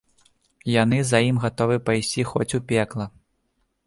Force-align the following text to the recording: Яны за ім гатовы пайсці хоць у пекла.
Яны 0.75 0.97
за 1.09 1.19
ім 1.27 1.37
гатовы 1.43 1.77
пайсці 1.89 2.25
хоць 2.31 2.47
у 2.59 2.61
пекла. 2.73 3.05